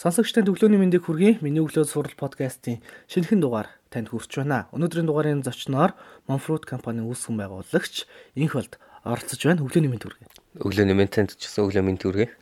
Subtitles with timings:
[0.00, 1.44] Сонсогчдын өглөөний мэндийг хүргэе.
[1.44, 4.64] Миний өглөө сурал подкастын шинэхэн дугаар танд хүрч байна.
[4.72, 5.92] Өнөөдрийн дугаарын зочноор
[6.24, 9.60] Monfruit компанийн үүсгэн байгуулагч Инх болд оролцож байна.
[9.60, 10.24] Өглөөний мэнд хүргэе.
[10.56, 12.32] Өглөөний мэнд танд ч гэсэн өглөө мэнд хүргэе.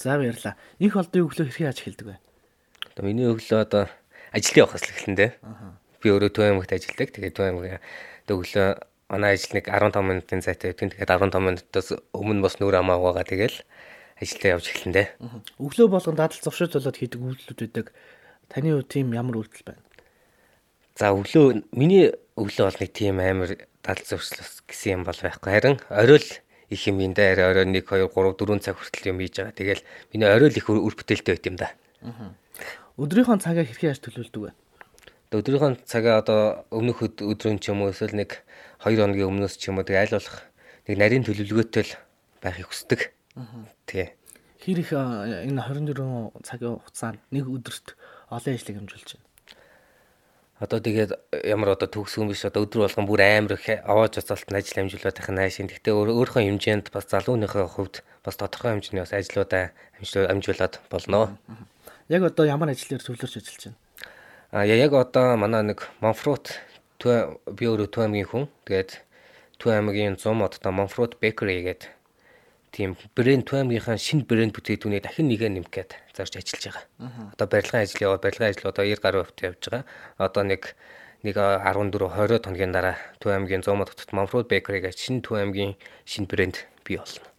[0.00, 0.56] За баярлалаа.
[0.80, 2.16] Инх болдын өглөө хэрхэн аж эхэлдэг вэ?
[2.96, 3.84] Одоо миний өглөө одоо
[4.32, 5.28] ажлын явахаас эхэлнэ.
[6.00, 7.12] Би өөрөө Төв аймагт ажилладаг.
[7.12, 7.84] Тэгээд Төв аймгийн
[8.32, 8.80] өглөө
[9.12, 10.96] манай ажил нэг 15 минутын зайтай байдаг.
[10.96, 13.60] Тэгээд 15 минутаас өмнө бас нүрэ хамаагаа тэгэл
[14.20, 15.08] ажилдаа явж эхэлнэ дээ.
[15.58, 17.86] Өглөө болгон дадал зовшил болоод хийдэг үйлдэлүүд байдаг.
[18.48, 19.82] Таны хувьд тийм ямар үйлдэл байна?
[20.94, 23.50] За өглөө миний өглөө бол нэг тийм амар
[23.82, 25.50] дадал зовшил гэсэн юм бол байхгүй.
[25.50, 26.30] Харин орой л
[26.70, 29.58] их юм энэ дээр орой 1 2 3 4 цаг хүртэл юм хийж байгаа.
[29.58, 29.82] Тэгэл
[30.14, 31.74] миний орой л их үр бүтээлтэй байт юм да.
[32.94, 34.52] Өдрийнхөө цагаа хэрхэн яаж төлөвлөдөг вэ?
[35.34, 38.46] Өдрийнхөө цагаа одоо өмнөх өдрийн ч юм уу эсвэл нэг
[38.86, 40.46] 2 хоногийн өмнөөс ч юм уу тэг айл болох
[40.86, 41.92] нэг нарийн төлөвлөгөөтэй л
[42.38, 43.10] байхыг хүсдэг.
[43.86, 44.14] Тий.
[44.62, 47.98] Хэр их энэ 24 цагийн хугацаанд нэг өдөрт
[48.30, 49.28] олон ажлыг хэмжүүлж байна.
[50.62, 54.86] Одоо тэгээд ямар одоо төгсгөн биш одоо өдөр болгон бүр амар их аваад уцаалтанд ажил
[54.86, 55.66] амжуулаад тахын наашин.
[55.66, 61.36] Гэхдээ өөрийнхөө хэмжээнд бас залууныхаа хувьд бас тодорхой хэмжээний бас ажлуудаа амжуулаад болно.
[62.06, 63.78] Яг одоо ямар ажлаар төвлөрч ажиллаж байна?
[64.54, 66.54] А яг одоо манай нэг Монфрут
[67.02, 68.46] би өөрөө Төв аймгийн хүн.
[68.64, 69.02] Тэгээд
[69.58, 71.90] Төв аймгийн 100 модтой Монфрут Bakery гэдэг
[72.74, 76.64] тийм брэнд Туамгийнхаа шинэ брэнд бүтээгдэхүүнийг дахин нэгэ нэмэх гээд зарж ажиллаж
[76.98, 77.30] байгаа.
[77.38, 79.84] Одоо барилгын ажил яваа, барилгын ажил одоо 90 гаруй хувьтай явж байгаа.
[80.18, 80.62] Одоо нэг
[81.22, 86.26] нэг 14 20 хоногийн дараа Туамгийн 100 мод хотод Manfred Bakery гэж шинэ Туамгийн шинэ
[86.26, 87.30] брэнд бий болно.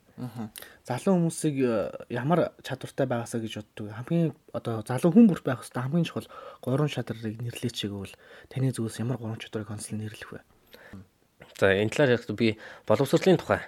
[0.88, 3.92] Залуу хүмүүсийг э, ямар чадвартай байгаасаа гэж боддог.
[3.92, 6.30] Хамгийн одоо залуу хүн бүр байх хэвээр хамгийн чухал
[6.64, 8.16] гурван шатрыг нэрлэж чигвэл
[8.48, 10.40] таны зүгээс ямар гурван чадварыг онцлон нэрлэх вэ?
[11.60, 12.56] За энэ талаар яг би
[12.88, 13.66] боловсролын тухай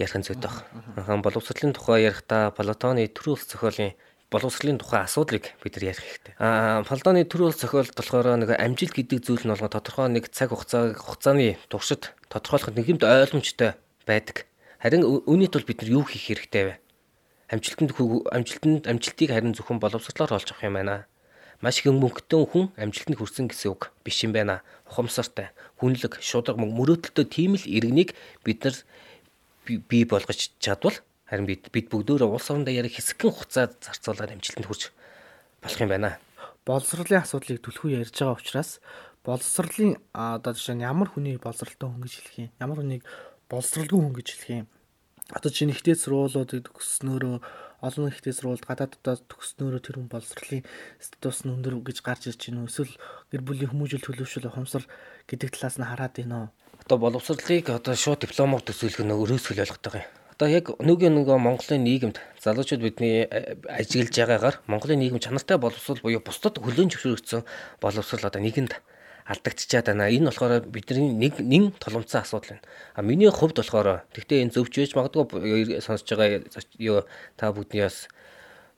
[0.00, 0.48] ярих нь зүйтэй.
[0.96, 3.92] Хаан боловсролын тухай ярихдаа Платоны төр улс зохиолын
[4.32, 6.34] боловсролын тухай асуудлыг бид нар ярих хэрэгтэй.
[6.40, 10.56] Аа Платоны төр улс зохиолд болохоор нэг амжилт гэдэг зүйл нь болгоо тодорхой нэг цаг
[10.56, 13.76] хугацаа хугацааны туршид тодорхойлоход нэгэмд ойлгомжтой
[14.08, 14.48] байдаг.
[14.80, 16.74] Харин үүний тулд бид нар юу хийх хэрэгтэй вэ?
[17.52, 17.92] Амжилтанд
[18.32, 21.04] амжилтанд амжилтыг харин зөвхөн боловсролоор олж авах юм байна.
[21.60, 24.64] Маш их мөнгөтэй хүн амжилтанд хүрсэн гэсэн үг биш юм байна.
[24.88, 28.16] Ухамсартай, хүнлэг, шударга мөрөөдөлтөй тийм л иргэнийг
[28.46, 28.78] бид нар
[29.66, 30.96] бий болгож чадвал
[31.30, 34.90] харин бид бид бүгдөө улс орондоо ярих хэсэгэн хугацаа зарцуулаад амжилтанд хүрч
[35.62, 36.18] болох юм байна.
[36.66, 38.80] Боловсролын асуудлыг түлхүү ярьж байгаа учраас
[39.24, 42.50] боловсролын одоо жишээ нь ямар хүний боловсролтой хүн гэж хэлэх юм?
[42.58, 43.02] Ямар хүнийг
[43.46, 44.68] боловсралгүй хүн гэж хэлэх юм?
[45.30, 47.36] Одоо чинь ихтэй сургуулиудыг төгснөөрөө
[47.86, 50.66] олон ихтэй сургуульд гадааддаа төгснөөрөө тэр хүн боловсролын
[50.98, 52.70] статус нь өндөр гэж гарч ирж байна уу?
[52.72, 52.94] Эсвэл
[53.30, 54.84] гэр бүлийн хүмүүжил төлөвшөл ухамсар
[55.30, 56.48] гэдэг талаас нь хараад байна уу?
[56.90, 60.10] Одоо боловсролыг одоо шууд дипломоор төсөөлөх нь өрөөсгөл ойлгохтой юм.
[60.34, 66.02] Одоо яг нүгийн нөгөө Монголын нийгэмд залуучууд бидний э, ажиглаж байгаагаар Монголын нийгэм чанартай боловсрол
[66.02, 67.46] буюу бусдад хөлөөн зөвшөөрөгдсөн
[67.78, 68.74] боловсрол одоо нэгэнд
[69.22, 70.10] алдагдчихад байна.
[70.10, 72.66] Энэ болохоор бидний нэг нэн толомцсон асуудал байна.
[72.98, 76.42] А миний хувьд болохоор тэгтээ энэ зөвч байж магадгүй сонсож байгаа
[76.82, 77.06] юу
[77.38, 78.10] та бүдний бас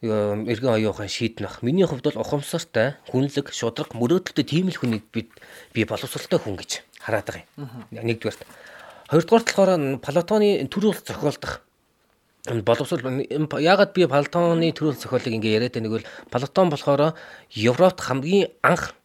[0.02, 1.62] эргэн оюухан шийднэх.
[1.62, 5.30] Миний хувьд бол ухамсартай, хүнлэг, шудраг, мөрөөдөлтөй тийм л хүнийг би
[5.70, 7.86] би боловсралтай хүн гэж хараад байгаа юм.
[7.94, 8.38] Нэгдүгээр.
[9.14, 11.62] Хоёрдугаар болохоор Платоны төрөл зохиолдох
[12.66, 13.22] боловсрол
[13.62, 17.14] ягаад би Платоны төрөл зохиолыг ингээ яриад байгааг бол Платон болохоор
[17.54, 18.98] Европт хамгийн анх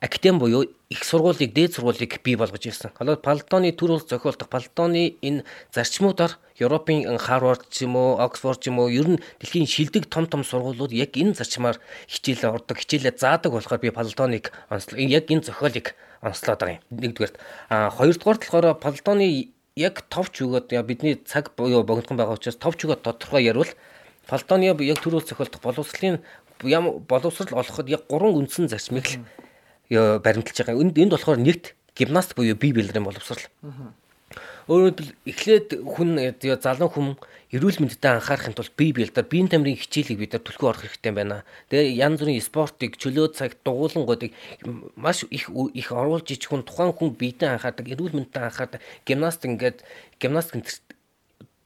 [0.00, 2.92] академи буюу их сургуулийг дээд сургуулийг бий болгож ирсэн.
[2.98, 5.44] Одоо Платоны төрөл зохиолдох Платоны энэ
[5.74, 10.26] зарчмуудаар Европын Харвард ч юм уу, Оксфорд ч юм уу ер нь дэлхийн шилдэг том
[10.26, 14.98] том сургуулиуд яг энэ зарчмаар хичээлээ ордог, хичээлээ заадаг болохоор би Платоныг онцлог.
[14.98, 16.82] Яг энэ зохиолыг онцлоод байгаа юм.
[16.94, 17.34] Нэгдүгээр.
[17.68, 23.02] А хоёрдугаар болохоор Платоны яг товч өгөөд бидний цаг буюу богинохон байгаа учраас товч өгөөд
[23.02, 23.70] тодорхой ярил
[24.26, 26.22] Платоны яг төрөл зохиолдох боловсролын
[26.62, 29.22] ям боловсрал олоход яг гурван үндсэн зарчмыг л
[29.90, 30.80] баримталж байгаа.
[30.82, 33.44] Энд энд болохоор нэгт гимнаст буюу бие бэлрийн боловсрал.
[34.68, 36.08] Өөрөөр хэлбэл эхлээд хүн
[36.60, 37.08] залуу хүн
[37.56, 41.48] эрүүл мэндэд анхаарахын тулд бие биелдэр биеийн тамирын хичээлийг бид нар төлхөө орох хэрэгтэй байна.
[41.72, 44.36] Тэгээ янз бүрийн спортыг чөлөө цаг дугуулангуудыг
[45.00, 49.80] маш их их оруулж ич хүн тухайн хүн биедээ анхаардаг, эрүүл мэндэд анхаардаг, гимнаст ингээд
[50.20, 50.52] гимнаст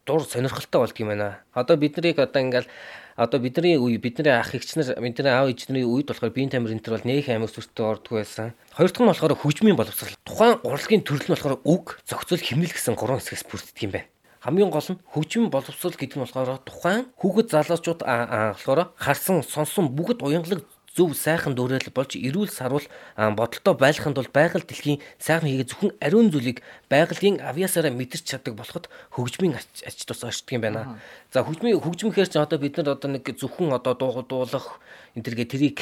[0.06, 1.42] дур сонирхолтой болдго юм байна.
[1.54, 2.68] Одоо бид нарыг одоо ингээл
[3.16, 6.96] одоо бидний үе бидний ах эгчнэр бидний аав ээжний үед болохоор биеийн тамир энэ төр
[6.98, 8.54] бол нөх амиг сүртэй ордог байсан.
[8.72, 10.16] Хоёр дахь нь болохоор хөгжмийн боловсрал.
[10.24, 14.08] Тухайн урлагийн төрөл нь болохоор үг, зохицол, хэмнэл гэсэн гурван хэсгээс бүрддэг юм байна.
[14.42, 20.24] Хамгийн гол нь хөгжмийн боловсрал гэдэг нь болохоор тухайн хүүхэд залуучууд болохоор харсан, сонсон бүгд
[20.24, 22.84] уянгалаг зөв сайхан дүрэл болж эрүүл сарвал
[23.16, 26.60] бодолтой байхын тулд байгаль дэлхийн сайхан хийгээ зөвхөн ариун зүйлийг
[26.92, 31.00] байгалийн авьяасаараа мэдэрч чаддаг болоход хөгжмийн ач тус очдөг юм байна.
[31.32, 34.76] За хөгжмийн хөгжмөөр ч одоо бид нар одоо нэг зөвхөн одоо дуулах
[35.16, 35.78] энэ төргээ тэрийг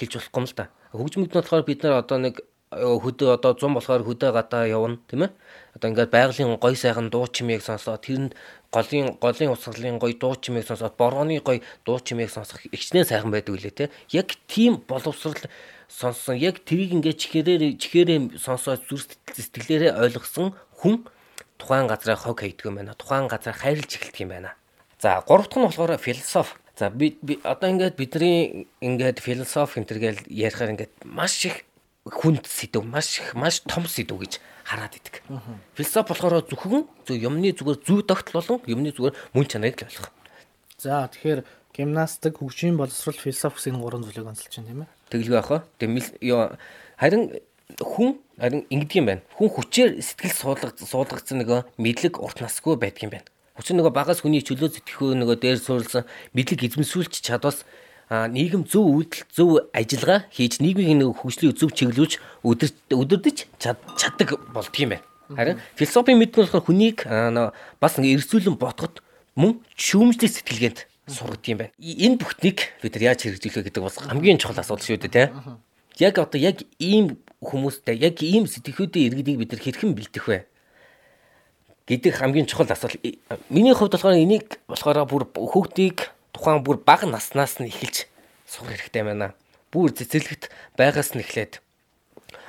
[0.00, 0.72] хэлж болохгүй юм л да.
[0.96, 2.40] Хөгжмөд нь болохоор бид нар одоо нэг
[2.74, 5.32] хөдөө одоо 100 болохоор хөдөө гадаа явна тийм ээ.
[5.78, 8.32] Одоо ингээд байгалийн гой сайхан дуу чимээг сонсоод тэрэнд
[8.74, 13.54] голын голын усгалын гой дуу чимээг сонсоод борооны гой дуу чимээг сонсох ихнээ сайхан байдаг
[13.54, 13.90] үлээ те.
[14.10, 15.38] Яг тийм боловсрал
[15.88, 16.34] сонссон.
[16.38, 19.02] Яг тэрийг ингээд чихээрээ чихээрээ сонсоод зүр
[19.34, 21.06] сэтгэлээрээ ойлгосон хүн
[21.58, 22.98] тухайн газраа хог хийдэг юм байна.
[22.98, 24.50] Тухайн газраа хайрлж эхэлдэг юм байна.
[24.98, 26.54] За гурав дахь нь болохоор философи.
[26.76, 31.62] За би одоо ингээд бидний ингээд философи энэ төргээл ярихаар ингээд маш их
[32.14, 35.20] хүнд сэдв маш их маш том сэдв гэж хараад идэг.
[35.74, 40.10] Философи болохоор зөвхөн зөв юмны зүгээр зүй тогтол болон юмны зүгээр мөн чанарыг л ойлгох.
[40.78, 41.44] За тэгэхээр
[41.74, 44.90] гимнастик, хөгжим боловсрол, философи гэсэн гурван зүйлийг онцолж байна тийм ээ.
[45.10, 45.66] Тэглгүй ах.
[45.82, 46.58] Тэгээ
[46.96, 47.22] харин
[47.82, 49.22] хүн харин ингэдэг юм байна.
[49.34, 53.28] Хүн хүчээр сэтгэл суулгаж суулгацсан нөгөө мэдлэг урт насгүй байдаг юм байна.
[53.58, 57.62] Учир нөгөө багаас хүний чөлөө сэтгэхөө нөгөө дээр суурилсан мэдлэг эзэмсүүлж чадвас
[58.10, 64.96] нийгэм зөв үйлдэл зөв ажиллагаа хийж нийгмийн нэг хөгжлийг зөв чиглүүлж өдөрдөж чаддаг болдго юм
[64.96, 65.04] байна.
[65.32, 66.98] Харин философийн мэднэ болохоор хүнийг
[67.80, 69.00] бас эрсүүлэн бодоход
[69.34, 70.78] мөн шүүмжлэх сэтгэлгээнд
[71.08, 71.72] сургадаг юм байна.
[71.80, 75.58] Энэ бүхнийг бид нар яаж хэрэгжүүлэх гэдэг бас хамгийн чухал асуудал шүү дээ, тийм.
[75.96, 80.44] Яг одоо яг ийм хүмүүстэй яг ийм сэтгэхүйдийн иргэдийг бид нар хэрхэн бэлдэх вэ?
[81.86, 82.96] гэдэг хамгийн чухал асуудал.
[83.50, 88.10] Миний хувьд болохоор энийг болохоор бүр хүүхдийг тухайн бүр бага наснаас нь эхэлж
[88.44, 89.32] сурах хэрэгтэй байна.
[89.70, 91.62] Бүр цэцэрлэгт байгаас нь эхлээд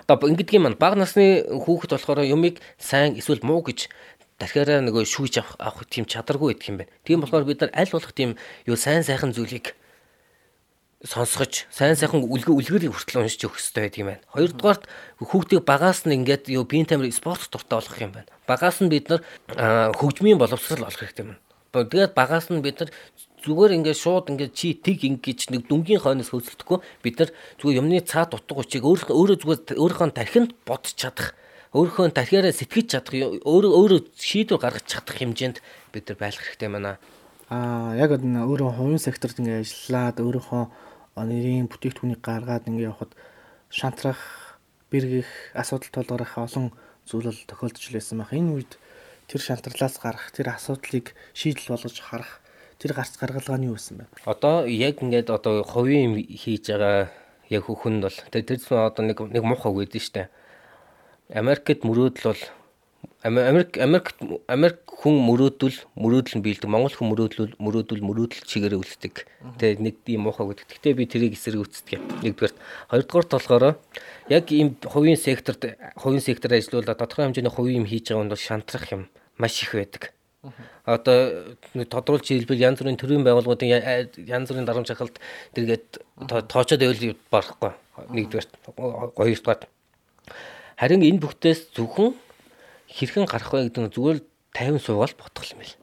[0.07, 3.89] одоо ингэдэг юм бага насны хүүхэд болохоор юмыг сайн эсвэл муу гэж
[4.37, 6.93] дахиараа нөгөө шүүж авах авах тийм чадваргүй байдаг юм байна.
[7.07, 8.37] Тийм болохоор бид нар аль болох тийм
[8.67, 9.73] юу сайн сайхан зүйлийг
[11.05, 14.25] сонсгож сайн сайхан үлгэр үлгэрийг хүртэл уншиж өгөх хэрэгтэй байдаг юм байна.
[14.33, 14.83] Хоёрдугаарт
[15.21, 18.29] хүүхдийг багаас нь ингээд юу биеийн тамир спорт дуртай болгох юм байна.
[18.45, 19.21] Багаас нь бид нар
[19.95, 21.39] хөгжмийн боловсрал олох хэрэгтэй юм.
[21.71, 22.89] Тэгээд багаас нь бид нар
[23.45, 27.31] зүгээр ингээд шууд ингээд чи тэг ингэж нэг дүнгийн хойноос хөөцөлдөхгүй бид нар
[27.61, 31.37] зүгээр юмны цаад утга учиг өөрөө зүгээр өөрийнхөө тархинд бодож чадах
[31.77, 33.13] өөрийнхөө тархиараа сэтгэж чадах
[33.45, 35.57] өөрөө өөрөө шийдвэр гаргаж чадах хэмжээнд
[35.93, 36.97] бид нар байх хэрэгтэй байна.
[37.51, 40.63] Аа яг өөрөө хувийн секторт ингээд ажиллаад өөрийнхөө
[41.19, 43.11] нэрийн бүтээгдэхүүнийг гаргаад ингээд явхад
[43.69, 44.19] шантрах,
[44.87, 46.71] бэргэх, асуудал тулгарах олон
[47.03, 48.31] зүйл тохиолдож лээсэн байх.
[48.31, 48.71] Энэ үед
[49.27, 52.39] тэр шантралаас гарах, тэр асуудлыг шийдэл болгож харах
[52.79, 54.05] тэр гарц гаргалгааны юу байсан бэ?
[54.25, 57.11] Одоо яг ингээд одоо хувийн хийж байгаа
[57.49, 60.29] яг хүн бол тэр тэр одоо нэг нэг муухай үг гэдэг нь штэ.
[61.33, 62.43] Америкт мөрөөдөл бол
[63.25, 64.13] Америк Америк
[64.47, 66.69] Америк хүн мөрөөдөл мөрөөдөл нь биелдэг.
[66.69, 69.15] Монгол хүн мөрөөдөл мөрөөдөл мөрөөдөл чигээрээ үлддэг.
[69.57, 70.69] Тэгээ нэг тийм муухай гэдэг.
[70.77, 72.05] Гэтэ би тэрийг эсрэг үздэг юм.
[72.21, 72.53] Нэгдүгээр
[72.93, 73.65] хоёрдугаарт болохоор
[74.29, 78.45] яг ийм хувийн секторт хувийн сектор ажиллаулаад тодорхой хэмжээний хувийн юм хийж байгаа нь бол
[78.45, 80.13] шантрах юм маш их байдаг.
[80.85, 81.57] Одоо
[81.89, 83.71] тодруулж хэлбэл янз бүрийн төрийн байгууллагуудын
[84.25, 85.17] янз бүрийн дарамт шахалт
[85.53, 86.01] тэргээд
[86.51, 87.71] тоочод байвал барахгүй.
[88.11, 88.47] Нэгдүгээр
[89.15, 89.65] хоёрдугаар.
[90.75, 92.13] Харин энэ бүхтээс зөвхөн
[92.91, 94.19] хэрхэн гарах вэ гэдэг нь зүгээр
[94.53, 95.75] 50 суугаал бодох юм бэл.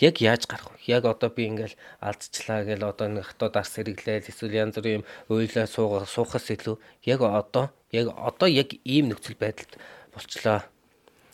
[0.00, 0.78] Яг яаж гарах вэ?
[0.86, 5.06] Яг одоо би ингээл алдчихлаа гэл одоо нэг хатуу дарс хэрэглээл эсвэл янз бүрийн юм
[5.30, 9.78] уйлаа суугаа суухаас илүү яг одоо яг одоо яг ийм нөхцөл байдалд
[10.14, 10.66] болчлаа.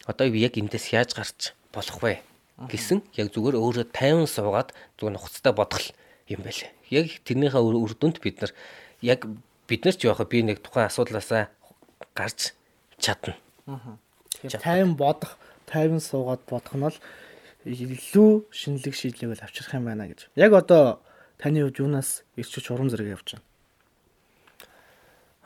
[0.05, 2.21] Одоо яг эндээс яаж гарч болох вэ?
[2.69, 5.87] Гэсэн яг зүгээр өөрөө 50 суугаад зүгээр нухацтай бодгол
[6.29, 6.69] юм байлээ.
[6.93, 8.53] Яг тэрнийхээ үр дүнд бид нар
[9.01, 9.25] яг
[9.65, 11.49] бид нар ч яах би нэг тухайн асуудлаасаа
[12.13, 12.53] гарч
[13.01, 13.41] чадна.
[14.45, 15.41] Тэгэхээр 50 бодох,
[15.73, 16.99] 50 суугаад бодох нь бол
[17.65, 20.29] илүү шинэлэг шийдлийг авчрах юм байна гэж.
[20.37, 21.01] Яг одоо
[21.41, 23.47] таны хувьд юунаас ирчүүч урам зэрэг явж байна?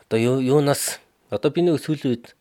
[0.02, 0.98] Одоо юу юунаас
[1.30, 2.34] одоо би нэг сүүлийн үед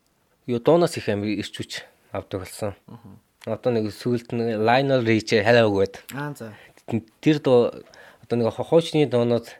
[0.49, 2.73] юу дуунаас их амир ирчүүч авдаг болсон.
[2.89, 6.03] Аа одоо нэг сүгэлд нэг Lionel Richie hello гээд.
[6.15, 6.53] Аа за.
[7.19, 7.71] Тэр доо
[8.23, 9.51] одоо нэг хохоочны доонод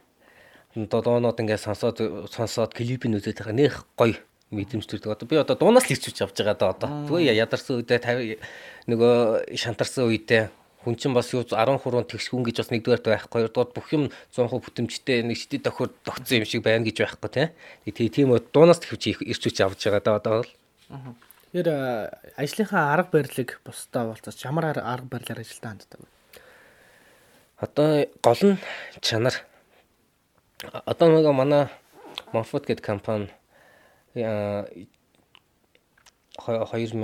[0.76, 2.00] доонод ингээд сонсоод
[2.32, 4.16] сонсоод клипийг үзээд байгаа нэх гоё
[4.52, 5.04] мэдрэмжтэй.
[5.04, 6.90] Одоо би одоо дуунаас л ирчвч авч байгаа да одоо.
[7.12, 9.14] Зүгээр ядарсан үедээ 50 нөгөө
[9.58, 10.48] шантарсан үедээ
[10.84, 13.48] хүн чинь бас юу 10 хуруунд тэгш хүн гэж бас нэгдүгээрт байхгүй.
[13.48, 14.04] Хоёрдугаар бүх юм
[14.36, 17.52] 100% бүтэмжтэй нэг шидэд тохиор тогтсон юм шиг байна гэж байхгүй
[17.88, 18.10] тий.
[18.12, 20.52] Тийм үү дуунаас тэгвч ирчвч авч байгаа да одоо бол.
[20.92, 21.16] Аа.
[21.54, 21.70] Тэр
[22.34, 26.10] ажлынхаа арга барилыг бусдаа болцооч ямар арга барилаар ажилтаа ханддаг вэ?
[27.62, 28.58] Одоо гол нь
[29.06, 29.38] чанар.
[30.90, 31.70] Одоо нэг манай
[32.34, 33.30] Monfort гэдэг компани
[34.18, 36.98] 2016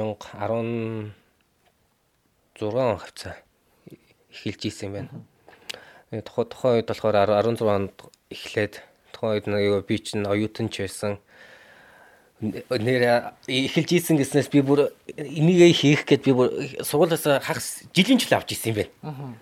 [2.73, 3.37] он хавцаа
[4.33, 5.05] эхэлж исэн юм
[6.09, 6.25] байна.
[6.25, 8.01] Тухай тухайн үед болохоор 16 онд
[8.33, 8.81] эхлээд
[9.13, 11.21] тухайн үед нэг би чинь оюутан ч байсан.
[12.39, 16.47] Нэр эхэлж ийсэн гэснээс би бүр энийгээ хийх гээд би бүр
[16.79, 19.35] сургуулиас хагас жилийн жил авч ийсэн юм байна.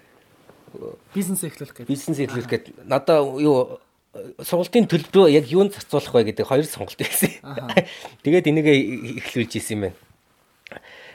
[1.13, 1.89] Бизнес эхлүүлэх гэдэг.
[1.93, 3.77] Бизнес эхлүүлэх гээд надаа юу
[4.41, 7.37] сургалтын төлбөрөө яг юунд зарцуулах вэ гэдэг хоёр сонголт байсан.
[8.25, 8.77] Тэгээд энийгээ
[9.21, 9.97] эхлүүлж ийсэн юм байна.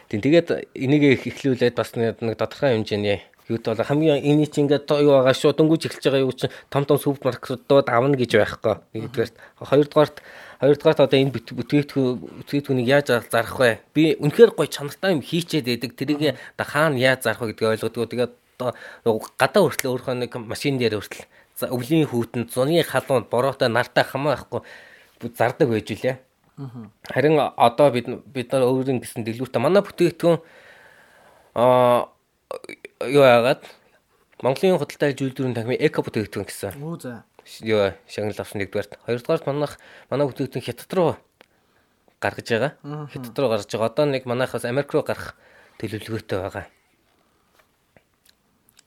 [0.07, 5.35] Тэгээд энийгээ эхлүүлээд бас нэг тодорхой хэмжээний Юуд бол хамгийн энэ чинь ингээд юу байгаа
[5.35, 8.79] шүү дөнгөж эхэлж байгаа юу чинь том том супермаркетууд авна гэж байхгүй.
[8.95, 10.17] Нэгдүгээрт хоёрдугаарт
[10.63, 13.83] хоёрдугаарт одоо энэ бүтээгдэхүүн бүтээгдэхүүнийг яаж зарах вэ?
[13.91, 15.91] Би үнэхээр гоё чанартай юм хийчээд байдаг.
[15.99, 18.07] Тэрийг хаана яаж зарах вэ гэдгийг ойлгодгоо.
[18.07, 21.27] Тэгээд одоо гадаа хүртэл өөрөө нэг машин дээр хүртэл
[21.67, 24.63] өвлийн хүүтэнд зуны халуунд бороотой нартай хамаахгүй
[25.35, 26.17] зардаг байж үлээ.
[27.11, 30.39] Харин одоо бид бид нар өөрийн гэсэн дэлгүүртээ манай бүтээгдэхүүн
[31.59, 32.07] аа
[33.07, 33.63] юу яагаад
[34.43, 36.79] Монголын худалдаа зүйлдвэрийн танхимын эко бүтээгдэхүүн гэсэн.
[36.83, 37.23] Үу за.
[37.61, 39.03] Юу шагнал авсан нэгдүгээрт.
[39.07, 39.79] Хоёрдугаарт манайх
[40.11, 41.11] манай бүтээгдэхүүн хятад руу
[42.23, 42.73] гаргаж байгаа.
[43.11, 43.91] Хятад руу гаргаж байгаа.
[43.91, 45.35] Одоо нэг манайхаас Америк руу гарах
[45.83, 46.67] төлөвлөгөөтэй байгаа.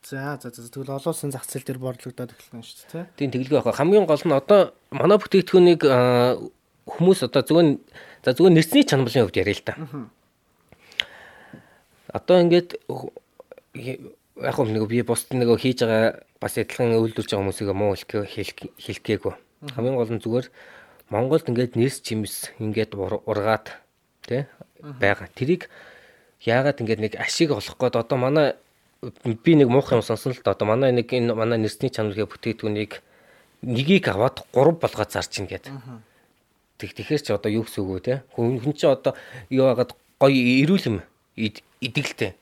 [0.05, 3.57] За за за тэгвэл олон улсын зах зээл дээр борлогдоод эхэлнэ шүү дээ тийм тэгэлгүй
[3.57, 5.81] байхгүй хамгийн гол нь одоо манай бүтээгдэхүүнийг
[6.85, 7.81] хүмүүс одоо зөвхөн
[8.21, 9.74] за зөвхөн нэрсний чанамлын хувьд яриа л та.
[12.13, 12.77] Одоо ингээд
[14.45, 19.33] яг юм нэг би бусд нэг хийж байгаа бас адилхан үйлдвэрж байгаа хүмүүсийг муу хэлхгээгүй.
[19.73, 20.47] Хамгийн гол нь зүгээр
[21.09, 23.73] Монголд ингээд нэрс чимс ингээд ургаад
[24.21, 24.45] тий
[24.81, 25.29] байгаа.
[25.33, 25.69] Тэрийг
[26.45, 28.53] яагаад ингээд нэг ашиг олох гээд одоо манай
[29.01, 33.01] би нэг муухай юм сонсон л да одоо манай нэг энэ манай нэрсний чанарыг бүтээгдэхүүнийг
[33.65, 35.73] нёгийг аваад 3 болгоод зарч ин гээд.
[36.77, 38.15] Тэг тэгэхээр чи одоо юу гэсэн үг вэ те?
[38.37, 39.17] Хүн чи одоо
[39.49, 40.97] юу хагаад гоё эрүүл юм
[41.36, 42.36] идэглэтэй.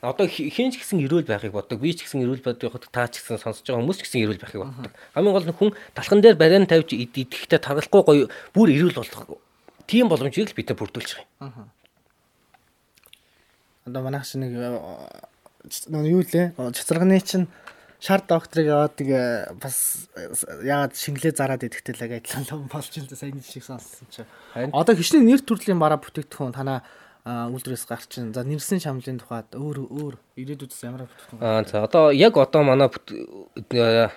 [0.00, 1.80] Одоо хин ч гэсэн эрүүл байхыг боддог.
[1.80, 2.72] Би ч гэсэн эрүүл боддог.
[2.88, 4.92] Та ч гэсэн сонсож байгаа хүмүүс ч гэсэн эрүүл байхыг боддог.
[5.12, 8.24] Хамгийн гол нь хүн талхан дээр бариан тавьж идэхтэй таргалахгүй гоё
[8.56, 9.36] бүр эрүүл болох.
[9.84, 11.68] Тийм боломжийг л бид бүрдүүлж байгаа юм.
[13.84, 14.56] Одоо манайх шиг нэг
[16.08, 16.56] юу лээ?
[16.56, 17.48] Цэцэрганы чинь
[18.00, 20.08] шар докторыг аваад тэгээ бас
[20.64, 24.24] яагаад шинглээ зараад идэхтэй л адилхан болж ил да сайн жишээ сонссон чи.
[24.56, 26.80] Одоо хичнээн нэр төрлийн бараа бүтээгдэхүүн танаа
[27.24, 28.32] үйлдвэрээс гарчин.
[28.32, 31.44] За нэрсэн шамлын тухайд өөр өөр ирээдүйдээс ямар бүтээгдэхүүн.
[31.44, 32.88] Аа за одоо яг одоо манай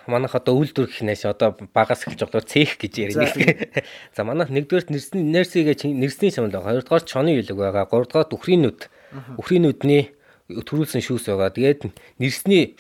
[0.08, 3.28] манайх одоо үйлдвэр гэх нээс одоо багаас эхэлж байгаа цех гэж ярина.
[4.16, 6.80] За манайх нэгдүгээр нэрсний нэрсийгээ нэрсний шамл байгаа.
[6.80, 7.92] Хоёрдугаар чоны илэг байгаа.
[7.92, 8.88] Гуравдугаар үхрийн нүд.
[9.36, 10.16] Үхрийн нүдний
[10.48, 11.52] төрүүлсэн шүүс байгаа.
[11.52, 11.92] Тэгээд
[12.24, 12.80] нэрсний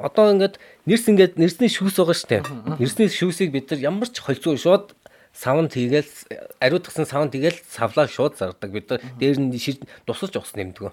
[0.00, 0.56] одоо ингээд
[0.88, 2.40] нэрс ингээд нэрсний шүүс байгаа штэ.
[2.80, 4.96] Нэрсний шүүсийг бид нар ямар ч холцоо шууд
[5.32, 6.08] савн тийгээл
[6.60, 8.70] ариутгсан савн тийгээл савлаа шууд зардаг.
[8.70, 9.52] Бид дээр нь
[10.06, 10.92] тусалж уус нэмдэг.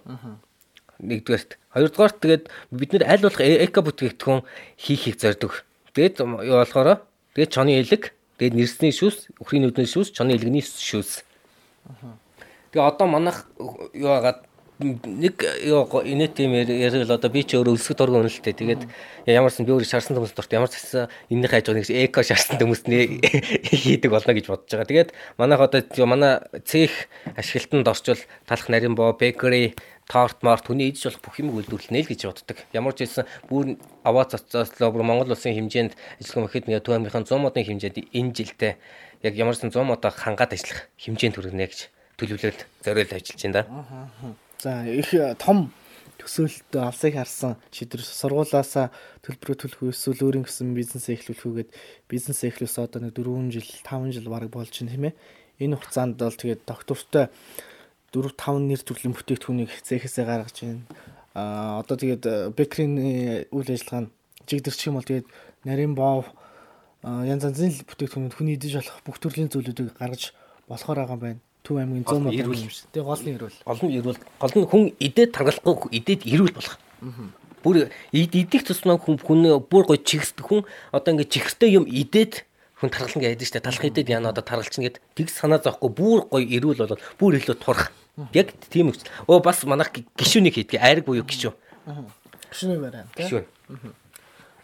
[0.99, 1.55] Нэгдүгээрт.
[1.71, 4.43] Хоёрдугаарт тэгээд бид нар аль болох э-, эко бүтээгдэхүүн
[4.75, 5.63] хийхийг зорддог.
[5.95, 7.07] Тэгээд юу болохоор
[7.39, 11.23] тэгээд чоны элэг, тэгээд нэрсний шүүс, өхрийн нүдний шүүс, чоны элэгний шүүс.
[12.75, 13.47] Тэгээ одоо манайх
[13.95, 14.43] юу хагаад
[14.79, 18.55] нэг ёо инээт юм ярил одоо би ч өөрөө өлсгөд оргон үнэлтэй.
[18.55, 18.87] Тэгээд
[19.27, 22.55] ямарсан би өөрөө шарсан хүмүүс дурт ямар ч гэсэн энэний хайж байгаа нэг эко шарсан
[22.55, 23.19] хүмүүс нэ
[23.75, 24.87] хийдэг болно гэж бодож байгаа.
[24.87, 29.75] Тэгээд манайх одоо манай цех ашиглалтанд орчвол талах нарийн боо, бекери,
[30.07, 32.57] торт март хүний идэж болох бүх юмыг үйлдвэрлэнэ л гэж боддог.
[32.71, 33.75] Ямар ч хэлсэн бүр
[34.07, 35.93] аваа цацааслоо бүр Монгол улсын хэмжээнд
[36.23, 38.73] ажиллах мэхэд нэг төв амгийнхаа 100 модын хэмжээнд энэ жилдээ
[39.27, 41.79] яг ямар ч 100 модоо хангаад ажиллах хэмжээнд хүргэнэ гэж
[42.15, 43.63] төлөвлөлт зориулж ажиллаж байна да.
[43.69, 44.48] Аа.
[44.59, 45.71] За их э, том
[46.19, 48.91] төсөөлөлт алсыг харсан шийдвэр сургуулаасаа
[49.23, 51.69] төлбөрөө төлөх эсвэл өөрийн гэсэн бизнесээ эхлүүлэх үгээд
[52.11, 55.15] бизнесээ эхлүүлсэн одоо нэг 4 жил 5 жил бараг болж байна тийм ээ.
[55.63, 57.31] Энэ хугацаанд бол тэгээд доктортой
[58.11, 60.83] 4 5 нэр төрлийн бүтээгдэхүүнийг зээхээсээ гаргаж байна.
[61.39, 62.99] Аа одоо тэгээд бекрийн
[63.55, 64.11] үйл ажиллагаа нь
[64.43, 65.27] жигдэрчих юм бол тэгээд
[65.63, 66.27] нарийн боов
[67.07, 70.35] янз янзын бүтээгдэхүүнүүд хүний идэж болох бүх төрлийн зүйлүүдийг гаргаж
[70.67, 71.41] болохоор байгаа юм байна.
[71.63, 72.87] Төв аймгийн 100 мод ирүүл юм шүү.
[72.95, 73.57] Тэгээ гол нь ирүүл.
[73.67, 74.19] Гол нь ирүүл.
[74.39, 76.75] Гол нь хүн идээд таргалахгүй идээд ирүүл болох.
[77.59, 80.63] Бүр идэх тусмаа хүн хүн бүр гоё чигсд хүн
[80.95, 82.47] одоо ингээд чихэртэй юм идээд
[82.79, 86.47] хүн таргална гэдэг штэ талах идээд яна одоо таргалчихна гэд тэг санаа зовхгүй бүр гоё
[86.47, 87.91] ирүүл болоод бүр илүү турах.
[88.31, 89.03] Яг тийм үг.
[89.27, 91.51] Оо бас манайх гişүнийг хийдгээ айраг буюу гişүү.
[92.51, 93.03] Гişүний барай.
[93.19, 93.43] Гişүү.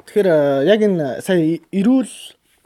[0.07, 0.27] Тэгэхээр
[0.63, 2.11] яг энэ сая ирүүл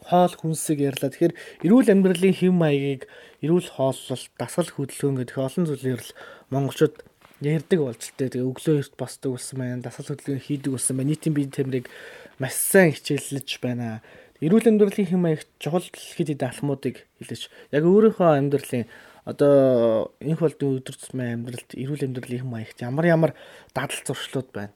[0.06, 1.10] хоол хүнсийг ярьлаа.
[1.10, 1.34] Тэгэхээр
[1.66, 3.10] эрүүл амьдралын хэм маягийг
[3.44, 6.12] эрүүл хооллолт, дасгал хөдөлгөөн гэдэг олон зүйлээр л
[6.52, 6.96] монголчууд
[7.40, 9.84] ярьдаг болж л тэгээ өглөө эрт босдог болсон байна.
[9.84, 11.10] Дасгал хөдөлгөөн хийдэг болсон байна.
[11.16, 11.88] Нийтийн бие тамирыг
[12.36, 14.04] маш сайн хичээллэж байна.
[14.44, 18.88] Эрүүл амьдралын хэм маягт чухал хэдэн алхмуудыг хэлж яг өөрийнхөө амьдралын
[19.28, 23.32] одоо энх болдын өдөр тутмын амьдралд эрүүл амьдралын хэм маягт ямар ямар
[23.76, 24.72] дадал зуршлууд байна.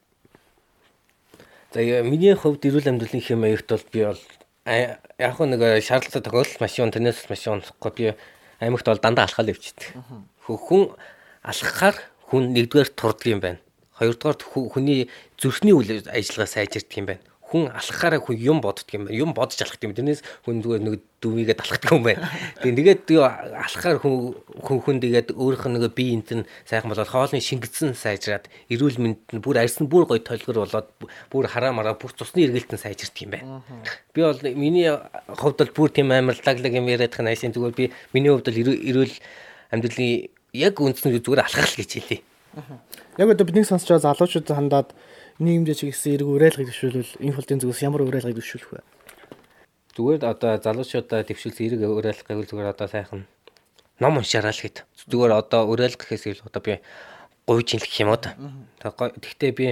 [1.72, 4.22] За миний хувьд эрүүл амьдралын хэм маягт бол би бол
[4.68, 8.06] яг нэг шаардлагатай тохиолдол машин тэрнээс машин унахгүй би
[8.60, 9.94] аймагт бол дандаа алхаал явчихдаг.
[10.46, 10.94] Хүн
[11.42, 11.98] алхахаар
[12.30, 13.60] хүн нэгдүгээр турдаг юм байна.
[13.98, 14.38] Хоёрдугаар
[14.74, 19.14] хүний зүрхний үйл ажиллагаа сайжирдаг юм байна хүн алхахаараа хүн юм боддөг юм байна.
[19.14, 19.94] Юм бодож алхах юм.
[19.94, 22.26] Тэрнээс хүн зүгээр нэг дүмийгээд алхахдаг юм байна.
[22.66, 27.14] Тэгээд тэгээд алхахаар хүн хүн хүн тэгээд өөрийнх нь нэг бие энт нь сайхан болоод
[27.14, 30.90] хоолны шингэцэн сайжраад эрүүл мэнд нь бүр арьсан бүр гоё толгор болоод
[31.30, 33.62] бүр хараа мараа бүр цусны эргэлтэн сайжирдаг юм байна.
[34.18, 34.90] Би бол миний
[35.38, 38.58] хувьд бол бүр тийм амар лаглаг юм яриад байгаа найсын зүгээр би миний хувьд бол
[38.58, 39.14] эрүүл
[39.70, 42.22] амьдралын яг үндсэн зүгээр алхах л гэж хэлээ.
[43.22, 44.90] Яг одоо бидний сонсч байгаа залуучууд хандаад
[45.42, 48.82] нийгэмдээ чигсэн эрг уриалгыг төвшүүлвэл энэ фолтын зүгээс ямар уриалгыг төвшүүлэх вэ?
[49.98, 53.26] Зүгээр одоо залуучуудаа төвшүүлсэн эрг уриалгыг зүгээр одоо сайхан
[53.98, 54.86] ном уншаарай л хэд.
[55.10, 56.74] Зүгээр одоо уриалгах гэхээс илүү одоо би
[57.50, 58.38] гуйж инлэх юм уу та.
[58.82, 59.68] Тэгтээ би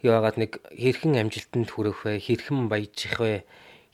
[0.00, 2.20] яагаад нэг хэрхэн амжилтанд хүрэх вэ?
[2.20, 3.44] Хэрхэн баяжих вэ?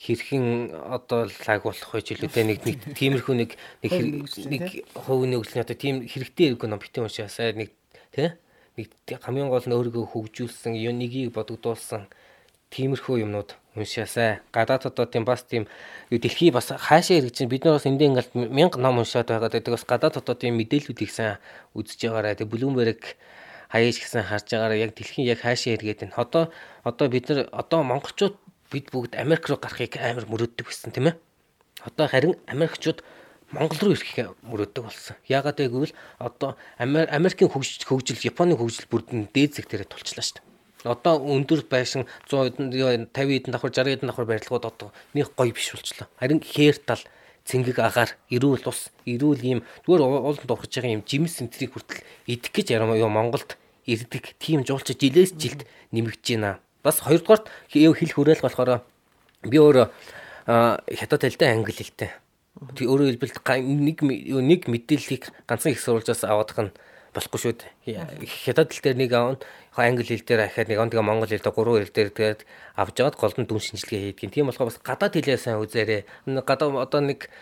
[0.01, 3.51] хэрхэн одоо лаг болох вэ жилүүдээ нэг нэг тиймэрхүү нэг
[3.85, 3.93] нэг
[4.49, 4.65] нэг
[4.97, 7.77] хувийн нөхцөлийн одоо тийм хэрэгтэй эргүү ном битэн уншаасаа нэг
[8.17, 8.33] тий
[9.09, 12.07] хамгийн гол нь өөрийгөө хөгжүүлсэн, нэгийг бодогдуулсан
[12.71, 14.41] тиймэрхүү юмнууд уншаасай.
[14.55, 15.67] Гадаад тийм бас тийм
[16.11, 19.75] дэлхий бас хаашаа чинь бид нар бас эндээ ингээл мянга ном уншаад байгаад байдаг.
[19.75, 21.43] Бас гадаад тийм мэдээллүүдийг сайн
[21.75, 22.39] үзэж байгаарай.
[22.39, 23.19] Тэг Bloomberg
[23.71, 26.15] хаяаж гисэн харж байгаараа яг дэлхийн яг хаашаа эргээд байна.
[26.17, 26.43] Одоо
[26.87, 28.39] одоо бид нар одоо монголчууд
[28.71, 31.17] бид бүгд Америк руу гарахыг амар мөрөддөг гэсэн тийм ээ.
[31.87, 33.03] Одоо харин Америкчууд
[33.51, 35.19] Монгол руу ирэхээ мөрөөдөг болсон.
[35.27, 35.91] Яагаад гэвэл
[36.23, 40.95] одоо Америкийн хөгжил Японы хөгжил бүрдэн дээд зэг дээрээ тулчлаа шүү дээ.
[40.95, 45.75] Одоо өндөр байшин 100 50 эдэн давхар 60 эдэн давхар барилгууд одоо нэг гоё биш
[45.75, 46.07] болчлоо.
[46.23, 47.03] Харин хээр тал
[47.43, 52.55] цэнгэг агаар эрүүл ус эрүүл ийм зүгээр ууланд урхаж байгаа юм жимс сэнтрийг хүртэл идэх
[52.55, 56.63] гэж яруу Монголд ирдэг тийм жуулч жилээс жилд нэмэгдэж байна.
[56.87, 58.87] Бас хоёрдугаарт хэл хүрээл болохоор
[59.43, 59.91] би өөр
[60.47, 62.15] хятад хэлтэй англи хэлтэй
[62.61, 66.73] өөрөөр хэлбэл нэг нэг мэдээллийг ганцхан их сурвалжаас аваадах нь
[67.15, 68.05] болохгүй шүү дээ.
[68.45, 69.41] Хятад хэл дээр нэг аав
[69.75, 72.41] англи хэл дээр ахаад нэг он тэгээ монгол хэл дээр гурван хэл дээр тэгээд
[72.77, 74.31] авч жагаад голдон дүн шинжилгээ хийдэг.
[74.31, 76.05] Тийм болохоор бас гадаад хэлээ сайн үзээрэй.
[76.47, 77.33] Гадаа одоо нэг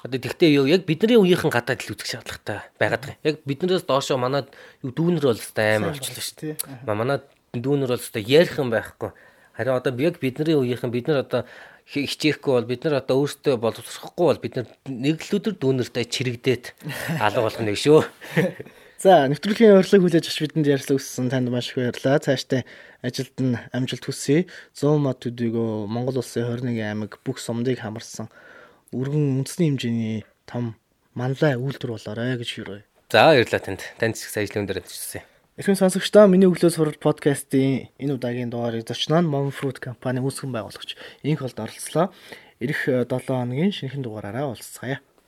[0.00, 3.26] одоо тэгтээ юу яг бидний үеийнхэн гадаад хэл үзэх шаардлагатай байгаад байгаа.
[3.26, 4.48] Яг биднээс доошоо манай
[4.80, 6.56] юу дүүнер бол өстой амар болчихлоо шүү дээ.
[6.86, 7.18] Манай
[7.52, 9.12] дүүнер бол өстой ярих юм байхгүй.
[9.58, 11.44] Харин одоо яг бидний үеийнхэн бид нар одоо
[11.88, 16.64] хичээхгүй бол бид нар одоо өөртөө боловсрохгүй бол бид нар нэг л өдөр дүүнертэй чирэгдээд
[17.24, 18.04] алга болох нэг шүү.
[19.02, 22.18] За нэвтрүүлгийн урилгыг хүлээж авч бидэнд ярьцлага өгсөн танд маш их баярлалаа.
[22.18, 22.66] Цаашдаа
[22.98, 24.50] ажилд нь амжилт хүсье.
[24.74, 28.26] 100 мод төдийгөө Монгол улсын 21 аймаг бүх сумдыг хамарсан
[28.90, 30.74] өргөн үндэсний хэмжээний том
[31.14, 32.80] манлай үйлдвэр болоорой гэж хөрөө.
[33.14, 33.86] За баярлалаа танд.
[34.02, 35.22] Танд ч ажлын өндөр амжилт.
[35.58, 40.54] Эрхэм сонсогчдоо миний өглөө сурал подкастын энэ удаагийн дугаарыг зочноо нь Mom Fruit компани үүсгэн
[40.54, 40.94] байгуулагч
[41.26, 42.14] инх холд оролцлоо.
[42.62, 45.02] Ирэх 7 хоногийн шинэхэн дугаараараа уулзцаая.